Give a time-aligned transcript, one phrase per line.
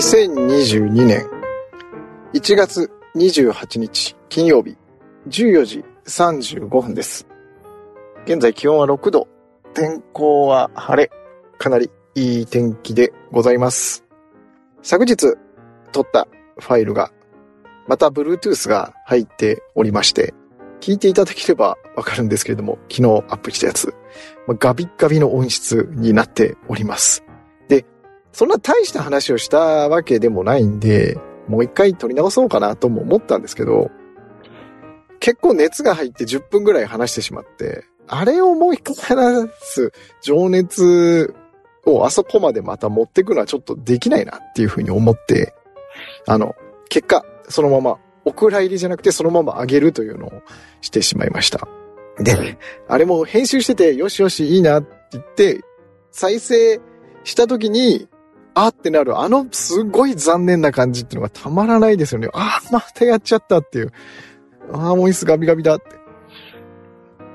[0.00, 1.28] 2022年
[2.32, 4.76] 1月28日金曜日
[5.28, 7.26] 14時35分です。
[8.24, 9.28] 現在気温は6度、
[9.74, 11.10] 天候は晴れ、
[11.58, 14.04] かなりいい天気でございます。
[14.82, 15.34] 昨日
[15.92, 16.26] 撮った
[16.58, 17.12] ファイルが
[17.86, 20.34] また Bluetooth が入っておりまして、
[20.80, 23.94] 聞いていただければわかるんですけれども、昨日アップしたやつ、
[24.46, 27.24] まあガビッガビの音質になっております。
[27.68, 27.84] で、
[28.32, 29.58] そんな大した話をした
[29.88, 33.90] わけでもないんで、もう一回撮り直そうかなとも思ったんですけど、
[35.20, 39.92] 結構熱が入って10分ぐらい話してしまって、あれをもう一回話す
[40.22, 41.34] 情熱
[41.86, 45.54] をあそこまでまた持っていくのはちょっとできないなっていうふうに思って、
[46.26, 46.54] あの、
[46.88, 50.42] 結果、そのまま、お蔵入りじゃなくてそのまま上げるというのを
[50.80, 51.68] してしまいました。
[52.18, 55.60] で、あれも編集してて、よしよしいいなって言って、
[56.10, 56.80] 再生
[57.24, 58.08] した時に、
[58.54, 62.28] あーってなる、あのすごい残念な感じっていうのがたまらないですよね。
[62.32, 63.92] あーまたやっちゃったっていう。
[64.72, 66.00] あーもういすガビガビだって。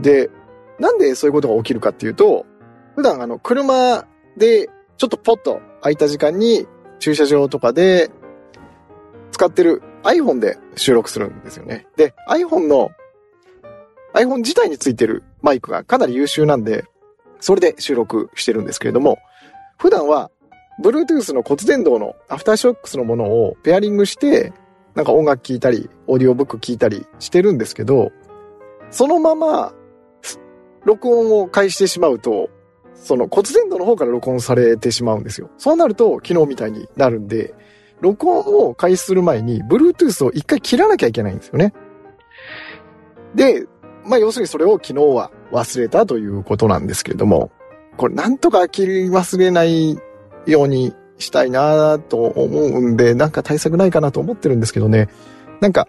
[0.00, 0.30] で、
[0.78, 2.46] なんでそういうことが起きるかっていうと、
[2.96, 4.04] 普段あの、車
[4.36, 6.66] でちょっとポッと空いた時間に
[6.98, 8.10] 駐車場とかで
[9.32, 11.86] 使ってる iPhone で収録するんですよね。
[11.96, 12.90] で、iPhone の
[14.14, 16.84] iPhone 自体についてるマイクがかなり優秀なんで、
[17.40, 19.18] それで収録してるんですけれども、
[19.78, 20.30] 普段は
[20.80, 24.52] Bluetooth の骨伝導のアフターショックスのものをペアリングして、
[24.94, 28.12] なんか音楽聴いたり、オーディオブック聴いたりしてるんですけど、
[28.90, 29.72] そのまま、
[30.84, 32.50] 録音を開始してしまうと、
[32.94, 35.50] その骨伝導の方から録音されてしまうんですよ。
[35.56, 37.54] そうなると、昨日みたいになるんで、
[38.02, 41.72] 録音を開始する前に、Bluetooth を一回切らなきゃいけないんですよね。
[43.34, 43.64] で、
[44.04, 47.50] まあ要するにそれを昨日は忘れたということなんですけれども、
[47.96, 49.98] これなんとか切り忘れない
[50.46, 55.08] ようにしたいなと思うんで、なんか対策ないかなと思ってるんですけどね。
[55.60, 55.86] なんか、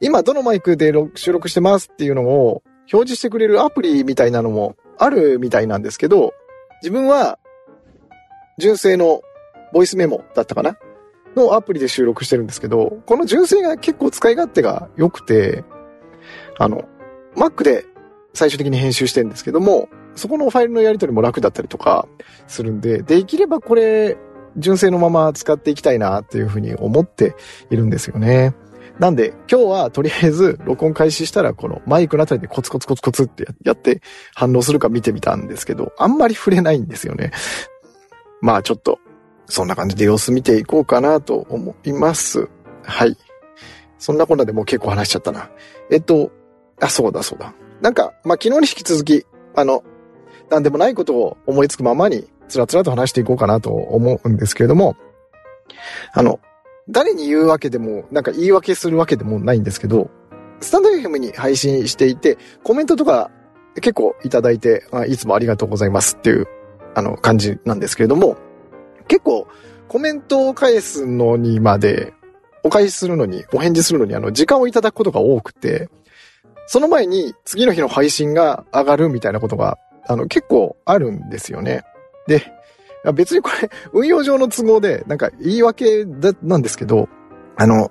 [0.00, 6.32] 今どのマイクで収録してますっていうのを表示してくれるアプリみたいなのもあるみたいなんですけど、
[6.82, 7.38] 自分は
[8.58, 9.20] 純正の
[9.74, 10.78] ボイスメモだったかな
[11.36, 15.64] のアプリで収録してるんですけど、この純正が結構使い勝手が良くて、
[16.58, 16.84] あの、
[17.36, 17.86] Mac で
[18.34, 22.08] 最終的に編集してるんですけども、そこのファイルのやり取りも楽だったりとか
[22.46, 24.16] するんで、できればこれ、
[24.56, 27.36] 純正のまま使っていきたいなっていうふうに思って
[27.70, 28.54] いるんですよね。
[28.98, 34.02] なんで、今日はとりあえず録音開始したらこのマイクのあたりでコツコツコツコツってやって
[34.34, 37.30] 反応するか見てみたんですけど、あんまり触れないんですよね。
[38.42, 38.98] まあちょっと、
[39.50, 42.48] そんな感じで様子見ていこうかなと思います。
[42.82, 43.16] はい。
[43.98, 45.50] そんなこんなでもう結構話しちゃったな。
[45.90, 46.30] えっと、
[46.80, 47.52] あ、そうだそうだ。
[47.80, 49.82] なんか、まあ昨日に引き続き、あの、
[50.48, 54.96] なんでもないことを思いつくままに、つらつらと話していこうかなと思うんですけれども、
[56.12, 56.40] あの、
[56.88, 60.10] 誰に言うわけでも、なんか言い訳するわけでもないんですけど、
[60.60, 63.30] スタンド FM に配信していて、コメントとか
[63.76, 66.46] 結構いただいて、あいつもありがとうございますっていう、
[66.94, 68.36] あの、感じなんですけれども、
[69.10, 69.48] 結構
[69.88, 72.14] コメントを返すのにまで、
[72.62, 75.90] お返しするのに、お返事するのに、あの、時間をいただくことが多くて、
[76.68, 81.82] その前に次の日の配信が上がるみたいなことが、あの、結構あるんですよね。
[82.28, 82.52] で、
[83.14, 87.08] 別にこれ、運用上の都合で、なんか言い訳だ、なんですけど、
[87.56, 87.90] あの、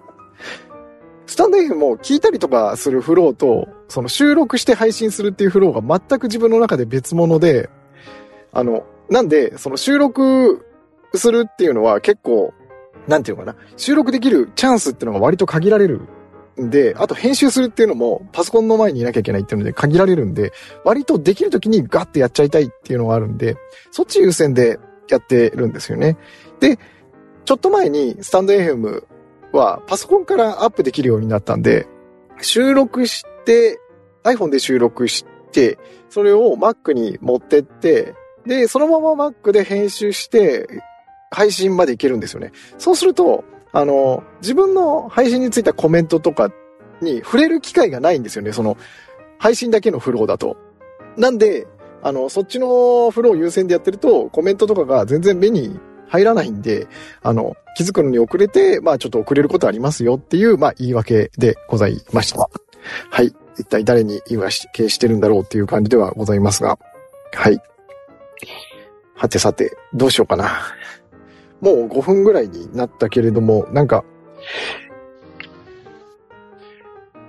[1.25, 7.69] スタンド F も聞いたりとかするフローと、その収録して配信するっていうフローが全く自分の中で別物で、
[8.53, 10.65] あの、なんで、その収録
[11.17, 12.53] するっていうのは結構、
[13.07, 16.01] なんていうのかな、収録できるチャンスっていうのが割と限られる
[16.61, 20.51] んで、あと編集するっていうのもパソコンの前にいなきゃいけないっていうので限られるんで、
[20.83, 23.57] 割とできる時にガッてやっちゃいたいっていうのがあるんで、
[23.91, 26.17] そっち優先でやってるんですよね。
[26.59, 26.77] で、
[27.45, 29.03] ちょっと前にスタンド FM
[29.53, 31.87] はパソコンからアップできるようになったんで、
[32.41, 33.79] 収録して、
[34.23, 35.77] iPhone で収録して、
[36.09, 38.13] それを Mac に持ってって、
[38.45, 40.67] で、そのまま Mac で編集して、
[41.31, 42.51] 配信までいけるんですよね。
[42.77, 46.51] そうすると、あの、自分の配信についたコメントとか
[47.01, 48.51] に触れる機会がないんですよね。
[48.51, 48.77] その、
[49.37, 50.57] 配信だけのフローだと。
[51.17, 51.67] なんで、
[52.01, 56.87] あの、そっちのフロー優先でやってると、コメントとかが全然目に入らないんで、
[57.21, 62.49] あの、気づくのに遅れて、まあちょっと遅れることありますよっていう、まあ言い訳でございました。
[63.09, 63.33] はい。
[63.57, 66.79] 一体誰に言い訳してるんだろうっていう感じではございますが。
[67.33, 67.61] はい。
[69.13, 70.49] はてさて、どうしようかな。
[71.61, 74.03] もう5分ぐらいになったけれども、なんか、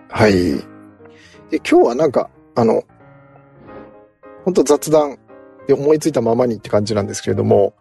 [0.09, 0.32] はい。
[1.50, 2.85] で、今日はなんか、あの、
[4.44, 5.19] ほんと雑談
[5.67, 7.75] で思いついたままにって感じなんですけれども、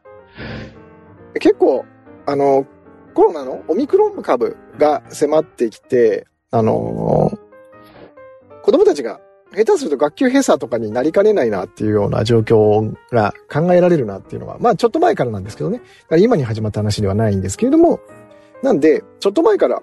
[1.39, 1.85] 結構、
[2.25, 2.65] あの、
[3.13, 7.31] コロナのオミクロン株が迫ってきて、あの
[8.63, 9.19] 子供たちが
[9.55, 15.81] 下手すると学級閉鎖とかになりかねないなっていうような状況が考えられるなっていうのは、まあちょっと前からなんですけどね。
[16.17, 17.99] 今に始まった話ではないんですけれども、
[18.61, 19.81] なんで、ちょっと前から、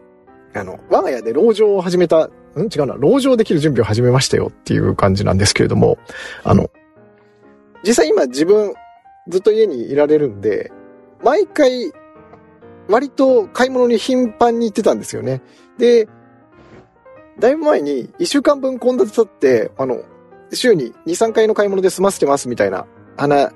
[0.55, 2.31] あの、我が家で籠城を始めた、ん？
[2.63, 5.99] 違うな、籠城できる準備を始めましたよっていう感じなんですけれども、
[6.45, 6.71] あの、
[7.83, 8.75] 実際今自分
[9.29, 10.71] ずっと家にいられるんで、
[11.23, 11.93] 毎回
[12.89, 15.43] 割と買い物に頻繁に行ってたんですよね。
[15.79, 16.09] で、
[17.39, 20.03] だいぶ前に1週間分献立立って、あの、
[20.53, 22.87] 週に2、3回の買い物で済ませてますみたいな、
[23.17, 23.53] 花、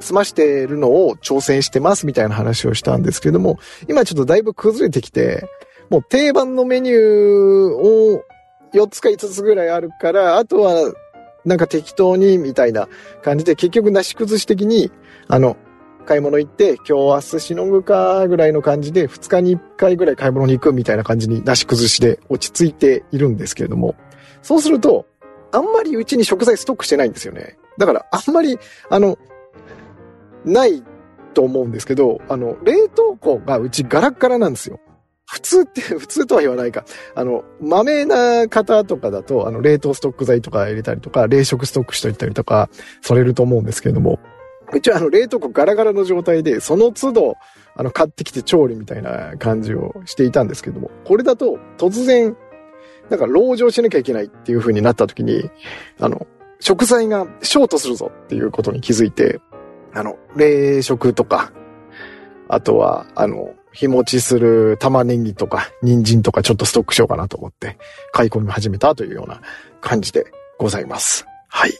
[0.00, 3.58] 済ましてるのを挑戦してますみたいな話をしたんですけども、
[3.88, 5.44] 今ちょっとだいぶ崩れてきて、
[5.90, 8.24] もう定番のメニューを
[8.74, 10.92] 4つか5つぐらいあるから、あとは
[11.44, 12.88] なんか適当にみたいな
[13.22, 14.92] 感じで結局なし崩し的に、
[15.28, 15.56] あの、
[16.08, 23.94] 買い物行って、今日明日しのぐかぐらいの感じで、2日に1回ぐらい買い物に行くみたいな感じになし崩しで落ち着いているんですけれども、
[24.40, 25.04] そうすると、
[25.52, 27.58] あんまりうちに食材ストックしてないんですよね。
[27.76, 28.58] だから、あんまり、
[28.88, 29.18] あの、
[30.46, 30.82] ない
[31.34, 34.80] と思うんですけど、あの、冷凍庫がうちガラッガラなんですよ。
[35.26, 36.86] 普通って、 普通とは言わないか。
[37.14, 42.70] あの、豆な方とかだと、あの、冷凍ストック剤とか入れたりとか、冷食ストックしといたりとか、
[43.02, 44.18] されると思うんですけれども、
[44.76, 47.36] 一応あの冷凍庫ガラガラの状態で、その都度、
[47.74, 52.36] あの買ってきて調理みたいな感じをしていたんですけども、これだと突然、
[53.08, 55.50] なんか籠城しなきゃいけないっていう風になった時に、
[55.98, 56.26] あの、
[56.60, 59.40] 食材がショートするぞっていうことに気づいて、
[59.94, 61.52] あの、冷食とか、
[62.48, 67.78] あとは、あの、日持ちする玉ねぎとか、人参とかちょっとストックしようかなと思って、
[68.12, 69.40] 買い込み始めたというような
[69.80, 70.26] 感じで
[70.58, 71.26] ございます。
[71.48, 71.72] はい。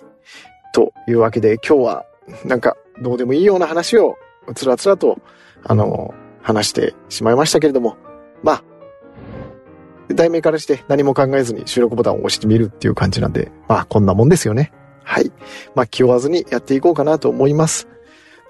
[0.73, 2.05] というわけで今日は
[2.45, 4.17] なんか、どうでもいいような話を、
[4.55, 5.19] つらつらと、
[5.65, 7.97] あの、話してしまいましたけれども、
[8.43, 8.65] まあ、
[10.15, 14.73] 題名からして何も考えずに収録ボタンを押してみるっていう感じなんで、まあ、こんなもんですよね。
[15.05, 15.31] はい。
[15.75, 17.89] まあ、気負わずにやっていこうかなと思います。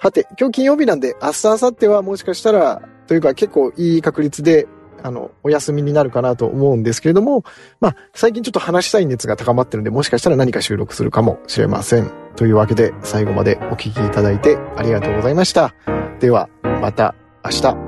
[0.00, 4.69] はて、今日金曜日なんで、明日、明後日はもしかしたら、というか結構いい確率で
[5.02, 7.44] あの、お休みになるかなと思うんですけれども、
[7.81, 12.10] まあ、最近ちょっと話したい熱が高まってるんで、もしかしたら何か収録するかもしれません。
[12.38, 15.75] というわけで、最後までお聴きいただいてありがとうございました。
[16.20, 17.88] では、また明日。